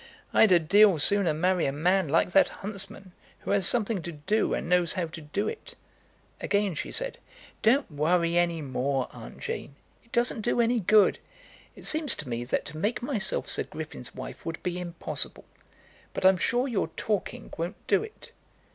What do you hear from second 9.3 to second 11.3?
Jane. It doesn't do any good.